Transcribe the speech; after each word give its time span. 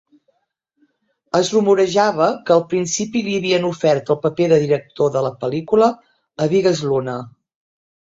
Es 1.39 1.49
rumorejava 1.55 2.29
que 2.47 2.55
al 2.55 2.63
principi 2.71 3.21
li 3.27 3.35
havien 3.41 3.67
ofert 3.69 4.09
el 4.15 4.19
paper 4.23 4.47
de 4.55 4.59
director 4.63 5.13
de 5.17 5.23
la 5.27 5.33
pel·lícula 5.45 5.91
a 6.47 6.49
Bigas 6.55 6.83
Luna. 6.93 7.15